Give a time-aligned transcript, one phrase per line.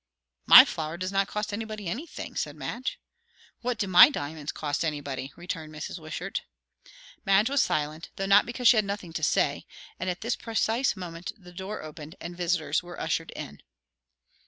[0.47, 2.99] "My flower does not cost anybody anything," said Madge.
[3.61, 5.99] "What do my diamonds cost anybody?" returned Mrs.
[5.99, 6.41] Wishart.
[7.23, 9.67] Madge was silent, though not because she had nothing to say;
[9.99, 13.61] and at this precise moment the door opened, and visitors were ushered in.